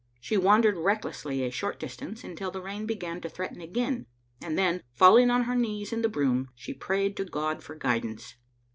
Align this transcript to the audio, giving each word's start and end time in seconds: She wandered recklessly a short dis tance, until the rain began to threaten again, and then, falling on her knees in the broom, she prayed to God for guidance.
She 0.19 0.35
wandered 0.35 0.77
recklessly 0.79 1.43
a 1.43 1.51
short 1.51 1.79
dis 1.79 1.95
tance, 1.95 2.23
until 2.23 2.49
the 2.49 2.59
rain 2.59 2.87
began 2.87 3.21
to 3.21 3.29
threaten 3.29 3.61
again, 3.61 4.07
and 4.41 4.57
then, 4.57 4.81
falling 4.91 5.29
on 5.29 5.43
her 5.43 5.53
knees 5.53 5.93
in 5.93 6.01
the 6.01 6.09
broom, 6.09 6.49
she 6.55 6.73
prayed 6.73 7.15
to 7.17 7.25
God 7.25 7.61
for 7.63 7.75
guidance. 7.75 8.35